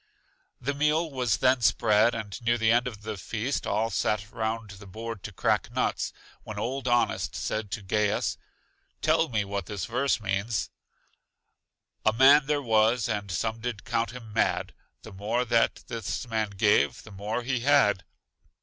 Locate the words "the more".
15.03-15.45, 17.03-17.43